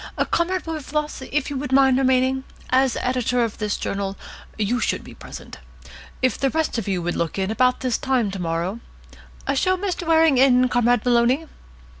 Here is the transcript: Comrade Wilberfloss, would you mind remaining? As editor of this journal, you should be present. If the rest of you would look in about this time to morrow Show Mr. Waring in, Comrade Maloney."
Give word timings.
Comrade 0.31 0.65
Wilberfloss, 0.65 1.21
would 1.31 1.49
you 1.51 1.57
mind 1.71 1.95
remaining? 1.99 2.43
As 2.71 2.97
editor 3.01 3.43
of 3.43 3.59
this 3.59 3.77
journal, 3.77 4.17
you 4.57 4.79
should 4.79 5.03
be 5.03 5.13
present. 5.13 5.59
If 6.23 6.39
the 6.39 6.49
rest 6.49 6.79
of 6.79 6.87
you 6.87 7.03
would 7.03 7.15
look 7.15 7.37
in 7.37 7.51
about 7.51 7.81
this 7.81 7.99
time 7.99 8.31
to 8.31 8.39
morrow 8.39 8.79
Show 9.53 9.77
Mr. 9.77 10.07
Waring 10.07 10.39
in, 10.39 10.69
Comrade 10.69 11.05
Maloney." 11.05 11.45